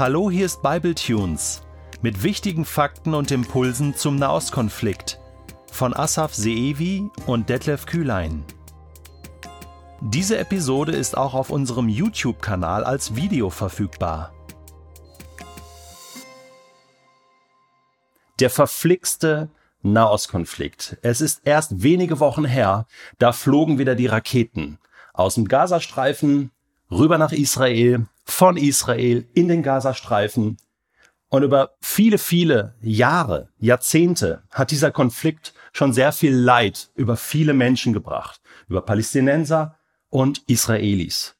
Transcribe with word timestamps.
Hallo, 0.00 0.30
hier 0.30 0.46
ist 0.46 0.62
Bible 0.62 0.94
Tunes 0.94 1.60
mit 2.00 2.22
wichtigen 2.22 2.64
Fakten 2.64 3.12
und 3.12 3.30
Impulsen 3.30 3.94
zum 3.94 4.16
Nahostkonflikt 4.16 5.20
von 5.70 5.94
Asaf 5.94 6.32
Seevi 6.32 7.10
und 7.26 7.50
Detlef 7.50 7.84
Kühlein. 7.84 8.42
Diese 10.00 10.38
Episode 10.38 10.92
ist 10.92 11.18
auch 11.18 11.34
auf 11.34 11.50
unserem 11.50 11.90
YouTube-Kanal 11.90 12.82
als 12.84 13.14
Video 13.14 13.50
verfügbar. 13.50 14.32
Der 18.38 18.48
verflixte 18.48 19.50
Nahostkonflikt. 19.82 20.96
Es 21.02 21.20
ist 21.20 21.42
erst 21.44 21.82
wenige 21.82 22.20
Wochen 22.20 22.46
her, 22.46 22.86
da 23.18 23.32
flogen 23.32 23.78
wieder 23.78 23.96
die 23.96 24.06
Raketen 24.06 24.78
aus 25.12 25.34
dem 25.34 25.46
Gazastreifen 25.46 26.52
rüber 26.90 27.18
nach 27.18 27.32
Israel, 27.32 28.06
von 28.24 28.56
Israel 28.56 29.28
in 29.34 29.48
den 29.48 29.62
Gazastreifen. 29.62 30.56
Und 31.28 31.42
über 31.42 31.76
viele, 31.80 32.18
viele 32.18 32.74
Jahre, 32.80 33.48
Jahrzehnte 33.58 34.42
hat 34.50 34.70
dieser 34.72 34.90
Konflikt 34.90 35.54
schon 35.72 35.92
sehr 35.92 36.12
viel 36.12 36.34
Leid 36.34 36.90
über 36.94 37.16
viele 37.16 37.54
Menschen 37.54 37.92
gebracht, 37.92 38.40
über 38.68 38.82
Palästinenser 38.82 39.76
und 40.08 40.42
Israelis. 40.48 41.36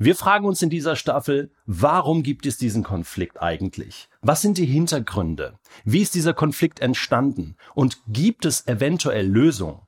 Wir 0.00 0.14
fragen 0.14 0.46
uns 0.46 0.62
in 0.62 0.70
dieser 0.70 0.94
Staffel, 0.94 1.50
warum 1.66 2.22
gibt 2.22 2.46
es 2.46 2.56
diesen 2.56 2.84
Konflikt 2.84 3.42
eigentlich? 3.42 4.08
Was 4.22 4.42
sind 4.42 4.56
die 4.56 4.64
Hintergründe? 4.64 5.58
Wie 5.84 6.00
ist 6.00 6.14
dieser 6.14 6.34
Konflikt 6.34 6.78
entstanden? 6.80 7.56
Und 7.74 7.98
gibt 8.06 8.44
es 8.44 8.66
eventuell 8.68 9.26
Lösungen? 9.26 9.80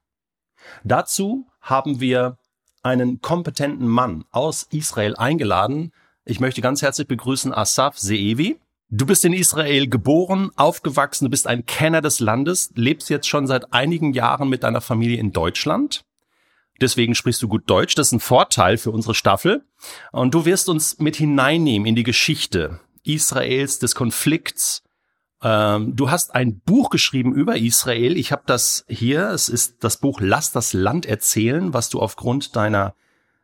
Dazu 0.82 1.46
haben 1.60 2.01
wir 2.01 2.38
einen 2.83 3.20
kompetenten 3.20 3.89
Mann 3.89 4.25
aus 4.30 4.66
Israel 4.70 5.16
eingeladen. 5.16 5.93
Ich 6.25 6.41
möchte 6.41 6.61
ganz 6.61 6.83
herzlich 6.83 7.09
begrüßen 7.09 7.52
Asaf 7.52 7.98
Seevi. 7.98 8.59
Du 8.88 9.07
bist 9.07 9.24
in 9.24 9.32
Israel 9.32 9.87
geboren, 9.87 10.51
aufgewachsen, 10.57 11.27
du 11.27 11.30
bist 11.30 11.46
ein 11.46 11.65
Kenner 11.65 12.01
des 12.01 12.19
Landes, 12.19 12.73
lebst 12.74 13.09
jetzt 13.09 13.29
schon 13.29 13.46
seit 13.46 13.73
einigen 13.73 14.13
Jahren 14.13 14.49
mit 14.49 14.65
deiner 14.65 14.80
Familie 14.80 15.19
in 15.19 15.32
Deutschland. 15.32 16.04
Deswegen 16.80 17.15
sprichst 17.15 17.43
du 17.43 17.49
gut 17.49 17.69
Deutsch. 17.69 17.95
Das 17.95 18.09
ist 18.09 18.13
ein 18.13 18.21
Vorteil 18.21 18.79
für 18.79 18.91
unsere 18.91 19.15
Staffel. 19.15 19.65
Und 20.13 20.35
du 20.35 20.45
wirst 20.45 20.69
uns 20.69 20.99
mit 20.99 21.16
hineinnehmen 21.16 21.87
in 21.87 21.95
die 21.95 22.02
Geschichte 22.02 22.80
Israels, 23.04 23.79
des 23.79 23.95
Konflikts. 23.95 24.82
Ähm, 25.43 25.96
du 25.96 26.10
hast 26.10 26.35
ein 26.35 26.60
Buch 26.60 26.91
geschrieben 26.91 27.35
über 27.35 27.57
Israel. 27.57 28.16
Ich 28.16 28.33
habe 28.33 28.43
das 28.46 28.85
hier. 28.88 29.29
Es 29.30 29.49
ist 29.49 29.82
das 29.82 29.97
Buch 29.99 30.21
Lass 30.21 30.52
das 30.52 30.73
Land 30.73 31.07
erzählen, 31.07 31.73
was 31.73 31.88
du 31.88 32.01
aufgrund 32.01 32.57
deiner 32.57 32.95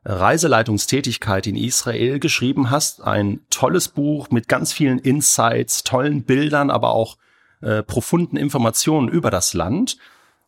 Reiseleitungstätigkeit 0.05 1.47
in 1.47 1.57
Israel 1.57 2.21
geschrieben 2.21 2.71
hast. 2.71 3.03
Ein 3.03 3.41
tolles 3.51 3.89
Buch 3.89 4.31
mit 4.31 4.47
ganz 4.47 4.73
vielen 4.73 4.99
Insights, 4.99 5.83
tollen 5.83 6.23
Bildern, 6.23 6.71
aber 6.71 6.91
auch 6.91 7.17
äh, 7.61 7.83
profunden 7.83 8.37
Informationen 8.37 9.09
über 9.09 9.31
das 9.31 9.53
Land. 9.55 9.97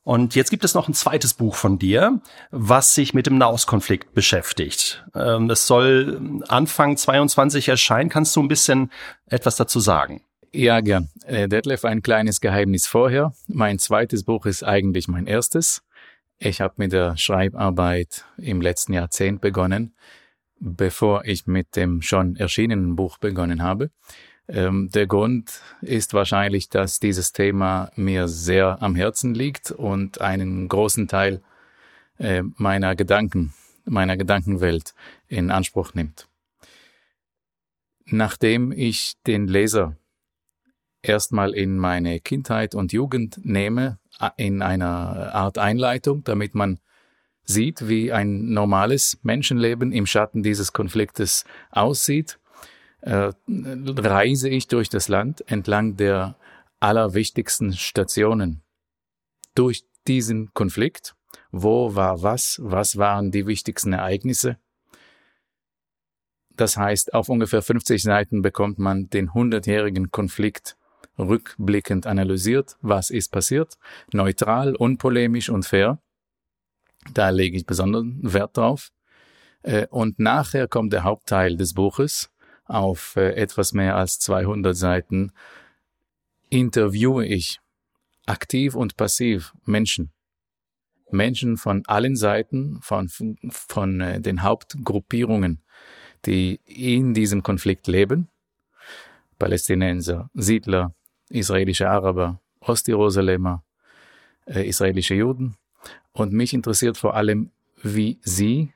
Und 0.05 0.35
jetzt 0.35 0.51
gibt 0.51 0.65
es 0.65 0.75
noch 0.75 0.89
ein 0.89 0.95
zweites 0.95 1.35
Buch 1.35 1.55
von 1.55 1.79
dir, 1.79 2.21
was 2.51 2.95
sich 2.95 3.13
mit 3.13 3.27
dem 3.27 3.37
Nahostkonflikt 3.37 4.15
beschäftigt. 4.15 5.05
Ähm, 5.15 5.51
es 5.51 5.67
soll 5.67 6.41
Anfang 6.49 6.97
22 6.97 7.69
erscheinen. 7.69 8.09
Kannst 8.09 8.35
du 8.37 8.43
ein 8.43 8.49
bisschen 8.49 8.91
etwas 9.27 9.57
dazu 9.57 9.81
sagen? 9.81 10.23
Ja, 10.53 10.81
gern. 10.81 11.11
Äh, 11.29 11.47
Detlef, 11.47 11.85
ein 11.85 12.01
kleines 12.01 12.41
Geheimnis 12.41 12.87
vorher. 12.87 13.35
Mein 13.49 13.79
zweites 13.79 14.25
Buch 14.25 14.47
ist 14.47 14.63
eigentlich 14.63 15.09
mein 15.09 15.27
erstes. 15.27 15.83
Ich 16.39 16.63
habe 16.63 16.73
mit 16.79 16.93
der 16.95 17.19
Schreibarbeit 17.19 18.25
im 18.39 18.63
letzten 18.63 18.95
Jahrzehnt 18.95 19.43
begonnen, 19.43 19.95
bevor 20.59 21.27
ich 21.27 21.47
mit 21.47 21.77
dem 21.77 22.01
schon 22.01 22.37
erschienenen 22.37 22.97
Buch 22.97 23.19
begonnen 23.19 23.63
habe. 23.63 23.91
Ähm, 24.49 24.89
der 24.91 25.07
Grund 25.07 25.61
ist 25.83 26.15
wahrscheinlich, 26.15 26.71
dass 26.71 26.99
dieses 26.99 27.35
Thema 27.35 27.91
mir 27.95 28.27
sehr 28.27 28.81
am 28.81 28.95
Herzen 28.95 29.35
liegt 29.35 29.71
und 29.71 30.23
einen 30.23 30.67
großen 30.67 31.09
Teil 31.09 31.43
äh, 32.19 32.43
meiner 32.57 32.97
Gedanken, 32.97 33.53
meiner 33.85 34.17
Gedankenwelt 34.17 34.95
in 35.27 35.51
Anspruch 35.51 35.93
nimmt. 35.93 36.27
Nachdem 38.07 38.73
ich 38.73 39.13
den 39.27 39.47
Leser 39.47 39.95
erstmal 41.03 41.55
in 41.55 41.79
meine 41.79 42.21
Kindheit 42.21 42.75
und 42.75 42.93
Jugend 42.93 43.41
nehme, 43.45 43.99
in 44.37 44.63
einer 44.63 45.35
Art 45.35 45.59
Einleitung, 45.59 46.25
damit 46.25 46.55
man 46.55 46.81
sieht, 47.45 47.89
wie 47.89 48.13
ein 48.13 48.51
normales 48.51 49.19
Menschenleben 49.23 49.93
im 49.93 50.07
Schatten 50.07 50.43
dieses 50.43 50.73
Konfliktes 50.73 51.45
aussieht, 51.71 52.39
äh, 53.01 53.33
reise 53.47 54.49
ich 54.49 54.67
durch 54.69 54.89
das 54.89 55.09
Land 55.09 55.49
entlang 55.51 55.97
der 55.97 56.37
allerwichtigsten 56.81 57.73
Stationen. 57.73 58.63
Durch 59.55 59.85
diesen 60.07 60.53
Konflikt. 60.53 61.15
Wo 61.51 61.95
war 61.95 62.23
was? 62.23 62.59
Was 62.63 62.97
waren 62.97 63.31
die 63.31 63.47
wichtigsten 63.47 63.93
Ereignisse? 63.93 64.59
Das 66.51 66.77
heißt, 66.77 67.15
auf 67.15 67.29
ungefähr 67.29 67.63
50 67.63 68.03
Seiten 68.03 68.43
bekommt 68.43 68.79
man 68.79 69.09
den 69.09 69.33
hundertjährigen 69.33 70.11
Konflikt 70.11 70.78
rückblickend 71.19 72.07
analysiert, 72.07 72.77
was 72.81 73.11
ist 73.11 73.33
passiert, 73.33 73.77
neutral, 74.13 74.75
unpolemisch 74.77 75.51
und 75.51 75.65
fair. 75.65 75.99
Da 77.13 77.31
lege 77.31 77.57
ich 77.57 77.67
besonderen 77.67 78.21
Wert 78.23 78.57
drauf. 78.57 78.91
Äh, 79.63 79.87
und 79.89 80.19
nachher 80.19 80.69
kommt 80.69 80.93
der 80.93 81.05
Hauptteil 81.05 81.57
des 81.57 81.75
Buches, 81.75 82.31
auf 82.65 83.17
äh, 83.17 83.33
etwas 83.33 83.73
mehr 83.73 83.97
als 83.97 84.19
200 84.19 84.77
Seiten 84.77 85.33
interviewe 86.51 87.27
ich 87.27 87.61
aktiv 88.27 88.75
und 88.75 88.97
passiv 88.97 89.55
Menschen. 89.65 90.13
Menschen 91.11 91.57
von 91.57 91.83
allen 91.87 92.17
Seiten, 92.17 92.79
von, 92.83 93.09
von 93.49 94.01
äh, 94.01 94.21
den 94.21 94.43
Hauptgruppierungen, 94.43 95.63
die 96.27 96.61
in 96.67 97.15
diesem 97.15 97.43
Konflikt 97.43 97.87
leben. 97.87 98.29
Palästinenser, 99.39 100.31
Siedler, 100.35 100.95
israelische 101.31 101.89
Araber, 101.89 102.41
Ostjerusalemer, 102.61 103.63
äh, 104.47 104.67
israelische 104.67 105.15
Juden. 105.15 105.57
Und 106.13 106.33
mich 106.33 106.55
interessiert 106.55 106.97
vor 106.97 107.15
allem, 107.15 107.51
wie 107.83 108.19
sie 108.23 108.73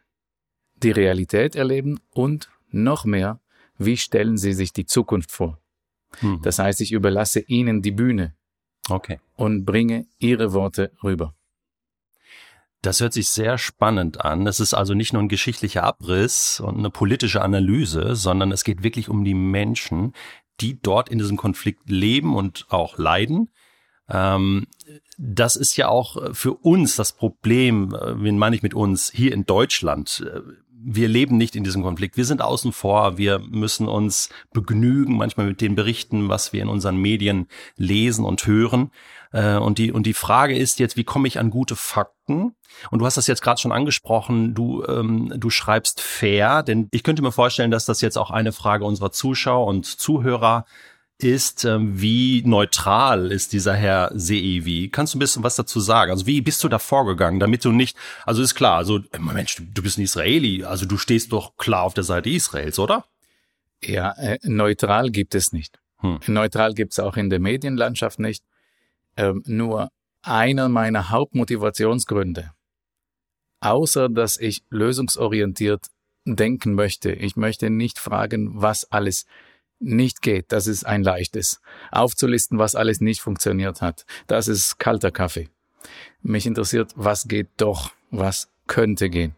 die 0.82 0.90
Realität 0.90 1.56
erleben 1.56 2.00
und 2.12 2.50
noch 2.70 3.04
mehr, 3.04 3.40
wie 3.78 3.96
stellen 3.96 4.36
Sie 4.36 4.52
sich 4.52 4.72
die 4.72 4.86
Zukunft 4.86 5.30
vor? 5.30 5.58
Mhm. 6.20 6.40
Das 6.42 6.58
heißt, 6.58 6.80
ich 6.80 6.92
überlasse 6.92 7.40
Ihnen 7.40 7.82
die 7.82 7.90
Bühne. 7.90 8.34
Okay. 8.88 9.20
Und 9.36 9.64
bringe 9.64 10.06
Ihre 10.18 10.52
Worte 10.52 10.92
rüber. 11.02 11.34
Das 12.82 13.00
hört 13.00 13.12
sich 13.12 13.28
sehr 13.28 13.58
spannend 13.58 14.24
an. 14.24 14.44
Es 14.48 14.58
ist 14.58 14.74
also 14.74 14.94
nicht 14.94 15.12
nur 15.12 15.22
ein 15.22 15.28
geschichtlicher 15.28 15.84
Abriss 15.84 16.58
und 16.58 16.78
eine 16.78 16.90
politische 16.90 17.40
Analyse, 17.40 18.16
sondern 18.16 18.50
es 18.50 18.64
geht 18.64 18.82
wirklich 18.82 19.08
um 19.08 19.24
die 19.24 19.34
Menschen, 19.34 20.14
die 20.62 20.80
dort 20.80 21.08
in 21.08 21.18
diesem 21.18 21.36
Konflikt 21.36 21.90
leben 21.90 22.34
und 22.36 22.66
auch 22.70 22.96
leiden. 22.96 23.50
Ähm, 24.08 24.66
das 25.18 25.56
ist 25.56 25.76
ja 25.76 25.88
auch 25.88 26.34
für 26.34 26.54
uns 26.54 26.96
das 26.96 27.12
Problem, 27.12 27.94
äh, 27.94 28.22
wen 28.22 28.38
meine 28.38 28.56
ich 28.56 28.62
mit 28.62 28.74
uns, 28.74 29.10
hier 29.10 29.32
in 29.32 29.44
Deutschland. 29.44 30.24
Wir 30.84 31.08
leben 31.08 31.36
nicht 31.36 31.54
in 31.56 31.64
diesem 31.64 31.82
Konflikt. 31.82 32.16
Wir 32.16 32.24
sind 32.24 32.42
außen 32.42 32.72
vor. 32.72 33.18
Wir 33.18 33.38
müssen 33.38 33.88
uns 33.88 34.28
begnügen, 34.52 35.16
manchmal 35.16 35.46
mit 35.46 35.60
den 35.60 35.74
Berichten, 35.74 36.28
was 36.28 36.52
wir 36.52 36.62
in 36.62 36.68
unseren 36.68 36.96
Medien 36.96 37.46
lesen 37.76 38.24
und 38.24 38.46
hören. 38.46 38.90
Äh, 39.32 39.56
und 39.56 39.78
die, 39.78 39.92
und 39.92 40.06
die 40.06 40.14
Frage 40.14 40.56
ist 40.56 40.78
jetzt, 40.78 40.96
wie 40.96 41.04
komme 41.04 41.28
ich 41.28 41.38
an 41.38 41.50
gute 41.50 41.76
Fakten? 41.76 42.54
Und 42.90 42.98
du 42.98 43.06
hast 43.06 43.16
das 43.16 43.26
jetzt 43.26 43.42
gerade 43.42 43.60
schon 43.60 43.72
angesprochen, 43.72 44.54
du, 44.54 44.84
ähm, 44.84 45.32
du 45.36 45.50
schreibst 45.50 46.00
fair, 46.00 46.62
denn 46.62 46.88
ich 46.90 47.02
könnte 47.02 47.22
mir 47.22 47.32
vorstellen, 47.32 47.70
dass 47.70 47.84
das 47.84 48.00
jetzt 48.00 48.18
auch 48.18 48.30
eine 48.30 48.52
Frage 48.52 48.84
unserer 48.84 49.12
Zuschauer 49.12 49.66
und 49.66 49.86
Zuhörer 49.86 50.64
ist, 51.24 51.64
ähm, 51.64 52.00
wie 52.00 52.42
neutral 52.44 53.32
ist 53.32 53.52
dieser 53.52 53.74
Herr 53.74 54.10
Seevi? 54.14 54.88
Kannst 54.90 55.14
du 55.14 55.18
ein 55.18 55.20
bisschen 55.20 55.42
was 55.42 55.56
dazu 55.56 55.80
sagen? 55.80 56.10
Also 56.10 56.26
wie 56.26 56.40
bist 56.40 56.62
du 56.64 56.68
da 56.68 56.78
vorgegangen, 56.78 57.40
damit 57.40 57.64
du 57.64 57.72
nicht, 57.72 57.96
also 58.24 58.42
ist 58.42 58.54
klar, 58.54 58.78
also 58.78 59.00
Mensch, 59.18 59.56
du, 59.56 59.64
du 59.64 59.82
bist 59.82 59.98
ein 59.98 60.02
Israeli, 60.02 60.64
also 60.64 60.86
du 60.86 60.98
stehst 60.98 61.32
doch 61.32 61.56
klar 61.56 61.82
auf 61.82 61.94
der 61.94 62.04
Seite 62.04 62.30
Israels, 62.30 62.78
oder? 62.78 63.04
Ja, 63.82 64.12
äh, 64.12 64.38
neutral 64.42 65.10
gibt 65.10 65.34
es 65.34 65.52
nicht. 65.52 65.80
Hm. 65.98 66.20
Neutral 66.26 66.74
gibt 66.74 66.92
es 66.92 66.98
auch 66.98 67.16
in 67.16 67.30
der 67.30 67.40
Medienlandschaft 67.40 68.18
nicht. 68.18 68.44
Ähm, 69.16 69.42
nur 69.46 69.90
einer 70.22 70.68
meiner 70.68 71.10
Hauptmotivationsgründe, 71.10 72.52
außer 73.60 74.08
dass 74.08 74.38
ich 74.38 74.62
lösungsorientiert 74.70 75.86
denken 76.24 76.74
möchte. 76.74 77.12
Ich 77.12 77.36
möchte 77.36 77.70
nicht 77.70 77.98
fragen, 77.98 78.50
was 78.54 78.90
alles 78.90 79.26
nicht 79.82 80.22
geht, 80.22 80.52
das 80.52 80.66
ist 80.66 80.84
ein 80.84 81.02
leichtes. 81.02 81.60
Aufzulisten, 81.90 82.58
was 82.58 82.74
alles 82.74 83.00
nicht 83.00 83.20
funktioniert 83.20 83.82
hat, 83.82 84.06
das 84.26 84.48
ist 84.48 84.78
kalter 84.78 85.10
Kaffee. 85.10 85.48
Mich 86.22 86.46
interessiert, 86.46 86.92
was 86.94 87.26
geht 87.26 87.48
doch, 87.56 87.90
was 88.10 88.48
könnte 88.66 89.10
gehen. 89.10 89.34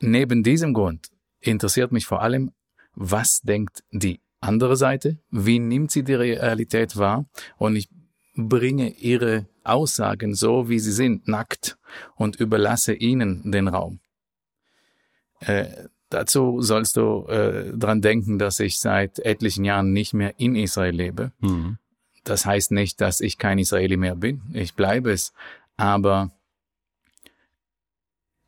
Neben 0.00 0.42
diesem 0.42 0.74
Grund 0.74 1.08
interessiert 1.40 1.92
mich 1.92 2.06
vor 2.06 2.20
allem, 2.20 2.52
was 2.94 3.40
denkt 3.42 3.84
die 3.90 4.20
andere 4.40 4.76
Seite? 4.76 5.18
Wie 5.30 5.58
nimmt 5.58 5.90
sie 5.90 6.02
die 6.02 6.14
Realität 6.14 6.96
wahr? 6.96 7.26
Und 7.56 7.76
ich 7.76 7.88
bringe 8.34 8.90
ihre 8.90 9.46
Aussagen 9.64 10.34
so, 10.34 10.68
wie 10.68 10.78
sie 10.78 10.92
sind, 10.92 11.28
nackt 11.28 11.78
und 12.16 12.36
überlasse 12.36 12.94
ihnen 12.94 13.50
den 13.50 13.68
Raum. 13.68 14.00
Äh, 15.40 15.88
dazu 16.10 16.60
sollst 16.60 16.96
du 16.96 17.26
äh, 17.28 17.76
dran 17.76 18.00
denken, 18.00 18.38
dass 18.38 18.60
ich 18.60 18.78
seit 18.78 19.18
etlichen 19.18 19.64
Jahren 19.64 19.92
nicht 19.92 20.14
mehr 20.14 20.38
in 20.38 20.56
Israel 20.56 20.94
lebe. 20.94 21.32
Mhm. 21.40 21.78
Das 22.24 22.44
heißt 22.44 22.72
nicht, 22.72 23.00
dass 23.00 23.20
ich 23.20 23.38
kein 23.38 23.58
Israeli 23.58 23.96
mehr 23.96 24.16
bin. 24.16 24.42
Ich 24.52 24.74
bleibe 24.74 25.12
es. 25.12 25.32
Aber 25.76 26.32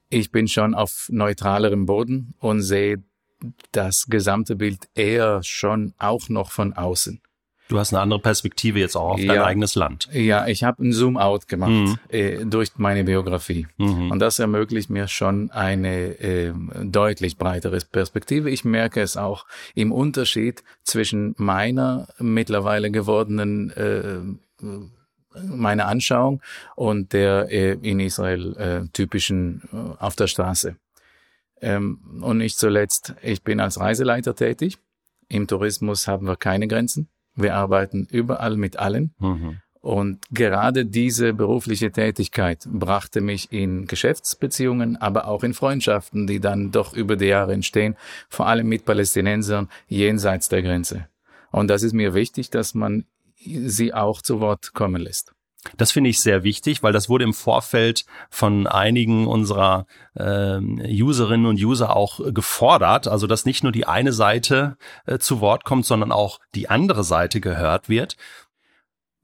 ich 0.08 0.32
bin 0.32 0.48
schon 0.48 0.74
auf 0.74 1.08
neutralerem 1.10 1.86
Boden 1.86 2.34
und 2.40 2.62
sehe 2.62 3.02
das 3.72 4.06
gesamte 4.06 4.56
Bild 4.56 4.88
eher 4.94 5.42
schon 5.42 5.94
auch 5.98 6.28
noch 6.28 6.50
von 6.50 6.72
außen. 6.72 7.20
Du 7.68 7.78
hast 7.78 7.92
eine 7.92 8.00
andere 8.00 8.20
Perspektive 8.20 8.78
jetzt 8.78 8.96
auch 8.96 9.12
auf 9.12 9.20
ja, 9.20 9.34
dein 9.34 9.42
eigenes 9.42 9.74
Land. 9.74 10.08
Ja, 10.12 10.46
ich 10.46 10.64
habe 10.64 10.82
ein 10.82 10.92
Zoom-out 10.92 11.48
gemacht 11.48 11.70
mhm. 11.70 11.98
äh, 12.08 12.44
durch 12.44 12.70
meine 12.76 13.04
Biografie. 13.04 13.66
Mhm. 13.76 14.10
Und 14.10 14.18
das 14.20 14.38
ermöglicht 14.38 14.90
mir 14.90 15.06
schon 15.06 15.50
eine 15.50 16.18
äh, 16.18 16.52
deutlich 16.82 17.36
breitere 17.36 17.78
Perspektive. 17.92 18.50
Ich 18.50 18.64
merke 18.64 19.02
es 19.02 19.16
auch 19.16 19.44
im 19.74 19.92
Unterschied 19.92 20.64
zwischen 20.82 21.34
meiner 21.36 22.08
mittlerweile 22.18 22.90
gewordenen 22.90 23.70
äh, 23.70 24.64
meine 25.44 25.86
Anschauung 25.86 26.40
und 26.74 27.12
der 27.12 27.50
äh, 27.50 27.72
in 27.82 28.00
Israel 28.00 28.56
äh, 28.56 28.88
typischen 28.92 29.62
äh, 29.72 30.02
auf 30.02 30.16
der 30.16 30.26
Straße. 30.26 30.76
Ähm, 31.60 32.20
und 32.22 32.38
nicht 32.38 32.58
zuletzt, 32.58 33.14
ich 33.22 33.42
bin 33.42 33.60
als 33.60 33.80
Reiseleiter 33.80 34.34
tätig. 34.34 34.78
Im 35.28 35.46
Tourismus 35.46 36.08
haben 36.08 36.26
wir 36.26 36.36
keine 36.36 36.68
Grenzen. 36.68 37.08
Wir 37.38 37.54
arbeiten 37.54 38.06
überall 38.10 38.56
mit 38.56 38.78
allen. 38.78 39.14
Mhm. 39.18 39.58
Und 39.80 40.18
gerade 40.30 40.84
diese 40.84 41.32
berufliche 41.32 41.92
Tätigkeit 41.92 42.66
brachte 42.70 43.20
mich 43.20 43.52
in 43.52 43.86
Geschäftsbeziehungen, 43.86 44.96
aber 44.96 45.28
auch 45.28 45.44
in 45.44 45.54
Freundschaften, 45.54 46.26
die 46.26 46.40
dann 46.40 46.72
doch 46.72 46.94
über 46.94 47.16
die 47.16 47.26
Jahre 47.26 47.52
entstehen, 47.52 47.96
vor 48.28 48.48
allem 48.48 48.68
mit 48.68 48.84
Palästinensern 48.84 49.68
jenseits 49.86 50.48
der 50.48 50.62
Grenze. 50.62 51.06
Und 51.52 51.68
das 51.68 51.84
ist 51.84 51.92
mir 51.92 52.12
wichtig, 52.12 52.50
dass 52.50 52.74
man 52.74 53.04
sie 53.36 53.94
auch 53.94 54.20
zu 54.20 54.40
Wort 54.40 54.74
kommen 54.74 55.00
lässt. 55.00 55.32
Das 55.76 55.92
finde 55.92 56.10
ich 56.10 56.20
sehr 56.20 56.44
wichtig, 56.44 56.82
weil 56.82 56.92
das 56.92 57.08
wurde 57.08 57.24
im 57.24 57.34
Vorfeld 57.34 58.06
von 58.30 58.66
einigen 58.66 59.26
unserer 59.26 59.86
äh, 60.14 60.58
Userinnen 61.02 61.46
und 61.46 61.60
User 61.60 61.96
auch 61.96 62.20
gefordert. 62.32 63.08
Also 63.08 63.26
dass 63.26 63.44
nicht 63.44 63.62
nur 63.62 63.72
die 63.72 63.86
eine 63.86 64.12
Seite 64.12 64.76
äh, 65.06 65.18
zu 65.18 65.40
Wort 65.40 65.64
kommt, 65.64 65.84
sondern 65.84 66.12
auch 66.12 66.38
die 66.54 66.70
andere 66.70 67.04
Seite 67.04 67.40
gehört 67.40 67.88
wird. 67.88 68.16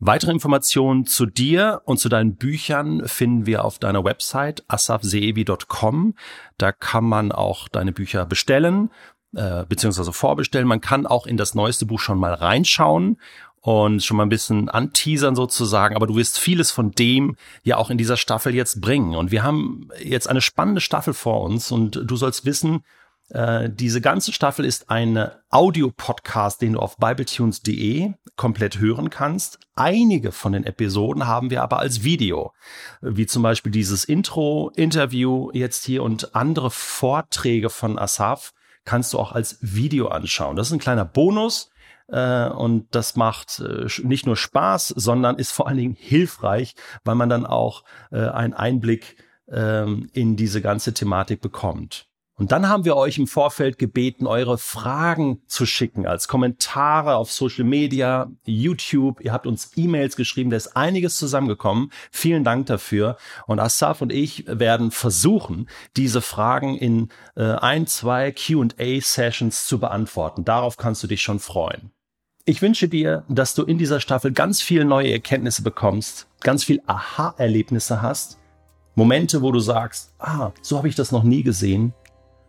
Weitere 0.01 0.33
Informationen 0.33 1.07
zu 1.07 1.25
dir 1.25 1.83
und 1.85 1.99
zu 1.99 2.09
deinen 2.09 2.37
Büchern 2.37 3.07
finden 3.07 3.47
wir 3.47 3.65
auf 3.65 3.79
deiner 3.79 4.05
Website 4.05 4.65
asafseevi.com. 4.67 6.15
Da 6.59 6.73
kann 6.73 7.05
man 7.05 7.33
auch 7.33 7.69
deine 7.69 7.93
Bücher 7.93 8.27
bestellen 8.27 8.91
äh, 9.37 9.65
beziehungsweise 9.67 10.13
vorbestellen. 10.13 10.67
Man 10.67 10.81
kann 10.81 11.07
auch 11.07 11.27
in 11.27 11.37
das 11.37 11.55
neueste 11.55 11.87
Buch 11.87 12.01
schon 12.01 12.19
mal 12.19 12.35
reinschauen 12.35 13.19
und 13.65 14.05
schon 14.05 14.19
mal 14.19 14.25
ein 14.25 14.29
bisschen 14.29 14.69
anteasern 14.69 15.35
sozusagen, 15.35 15.97
aber 15.97 16.07
du 16.07 16.17
wirst 16.17 16.39
vieles 16.39 16.71
von 16.71 16.91
dem 16.91 17.35
ja 17.63 17.79
auch 17.79 17.89
in 17.89 17.97
dieser 17.97 18.19
Staffel 18.19 18.55
jetzt 18.55 18.83
bringen. 18.83 19.17
Und 19.17 19.31
wir 19.31 19.43
haben 19.43 19.89
jetzt 20.03 20.29
eine 20.29 20.43
spannende 20.43 20.83
Staffel 20.83 21.15
vor 21.15 21.41
uns 21.41 21.73
und 21.73 21.99
du 22.05 22.17
sollst 22.17 22.45
wissen, 22.45 22.85
äh, 23.31 23.71
diese 23.71 24.03
ganze 24.03 24.35
Staffel 24.35 24.67
ist 24.67 24.91
ein 24.91 25.31
Audio-Podcast, 25.49 26.61
den 26.61 26.75
du 26.75 26.79
auf 26.79 26.99
bibletunes.de 26.99 28.13
komplett 28.37 28.81
hören 28.81 29.09
kannst. 29.09 29.59
Einige 29.77 30.31
von 30.31 30.53
den 30.53 30.65
Episoden 30.65 31.27
haben 31.27 31.49
wir 31.49 31.63
aber 31.63 31.79
als 31.79 32.05
Video, 32.05 32.53
wie 33.01 33.25
zum 33.25 33.43
Beispiel 33.43 33.73
dieses 33.73 34.05
Intro-Interview 34.05 35.49
jetzt 35.55 35.87
hier 35.87 36.03
und 36.03 36.35
andere 36.35 36.71
Vorträge 36.71 37.71
von 37.71 37.99
Asaf 37.99 38.53
kannst 38.85 39.15
du 39.15 39.19
auch 39.19 39.33
als 39.33 39.57
Video 39.63 40.09
anschauen. 40.09 40.57
Das 40.57 40.67
ist 40.67 40.75
ein 40.75 40.79
kleiner 40.79 41.07
Bonus 41.07 41.71
und 42.13 42.87
das 42.91 43.17
macht 43.17 43.61
äh, 43.61 43.87
nicht 44.03 44.27
nur 44.27 44.37
Spaß, 44.37 44.89
sondern 44.89 45.37
ist 45.37 45.53
vor 45.53 45.69
allen 45.69 45.79
Dingen 45.79 45.97
hilfreich, 45.99 46.75
weil 47.05 47.15
man 47.15 47.29
dann 47.29 47.47
auch 47.47 47.85
äh, 48.11 48.29
einen 48.29 48.55
Einblick 48.55 49.17
ähm, 49.49 50.09
in 50.13 50.37
diese 50.37 50.61
ganze 50.61 50.95
Thematik 50.95 51.41
bekommt. 51.41 52.09
Und 52.37 52.51
dann 52.51 52.69
haben 52.69 52.85
wir 52.85 52.97
euch 52.97 53.17
im 53.19 53.29
Vorfeld 53.29 53.79
gebeten, 53.79 54.27
eure 54.27 54.59
Fragen 54.59 55.43
zu 55.47 55.67
schicken 55.67 56.05
als 56.05 56.27
Kommentare 56.27 57.15
auf 57.15 57.31
Social 57.31 57.65
Media, 57.65 58.29
YouTube. 58.45 59.21
Ihr 59.21 59.33
habt 59.33 59.47
uns 59.47 59.71
E-Mails 59.77 60.17
geschrieben, 60.17 60.51
da 60.51 60.57
ist 60.57 60.77
einiges 60.77 61.17
zusammengekommen. 61.17 61.93
Vielen 62.11 62.43
Dank 62.43 62.67
dafür. 62.67 63.19
Und 63.47 63.61
Asaf 63.61 64.03
und 64.03 64.13
ich 64.13 64.45
werden 64.49 64.91
versuchen, 64.91 65.69
diese 65.97 66.21
Fragen 66.21 66.77
in 66.77 67.09
äh, 67.37 67.45
ein, 67.45 67.87
zwei 67.87 68.33
Q&A-Sessions 68.33 69.67
zu 69.67 69.79
beantworten. 69.79 70.45
Darauf 70.45 70.77
kannst 70.77 71.05
du 71.05 71.07
dich 71.07 71.23
schon 71.23 71.39
freuen. 71.39 71.94
Ich 72.47 72.61
wünsche 72.61 72.89
dir, 72.89 73.25
dass 73.31 73.55
du 73.55 73.63
in 73.63 73.79
dieser 73.79 74.01
Staffel 74.01 74.31
ganz 74.31 74.61
viel 74.61 74.85
neue 74.85 75.11
Erkenntnisse 75.11 75.63
bekommst, 75.63 76.27
ganz 76.43 76.63
viel 76.63 76.83
Aha-Erlebnisse 76.85 78.03
hast, 78.03 78.37
Momente, 78.95 79.41
wo 79.41 79.51
du 79.51 79.61
sagst, 79.61 80.13
ah, 80.19 80.53
so 80.61 80.77
habe 80.77 80.89
ich 80.89 80.95
das 80.95 81.11
noch 81.11 81.23
nie 81.23 81.43
gesehen, 81.43 81.95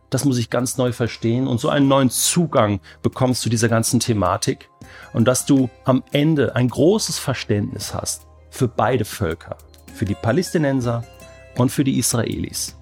das 0.09 0.25
muss 0.25 0.37
ich 0.37 0.49
ganz 0.49 0.77
neu 0.77 0.91
verstehen. 0.91 1.47
Und 1.47 1.61
so 1.61 1.69
einen 1.69 1.87
neuen 1.87 2.09
Zugang 2.09 2.81
bekommst 3.03 3.41
zu 3.41 3.49
dieser 3.49 3.69
ganzen 3.69 4.01
Thematik. 4.01 4.69
Und 5.13 5.29
dass 5.29 5.45
du 5.45 5.69
am 5.85 6.03
Ende 6.11 6.57
ein 6.57 6.67
großes 6.67 7.17
Verständnis 7.17 7.93
hast 7.93 8.27
für 8.49 8.67
beide 8.67 9.05
Völker, 9.05 9.57
für 9.93 10.05
die 10.05 10.15
Palästinenser 10.15 11.05
und 11.57 11.71
für 11.71 11.85
die 11.85 11.97
Israelis. 11.97 12.75